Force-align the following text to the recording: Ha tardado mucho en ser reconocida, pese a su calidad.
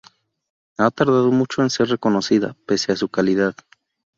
Ha 0.79 0.89
tardado 0.89 1.31
mucho 1.31 1.61
en 1.61 1.69
ser 1.69 1.87
reconocida, 1.89 2.57
pese 2.65 2.91
a 2.91 2.95
su 2.95 3.07
calidad. 3.07 3.53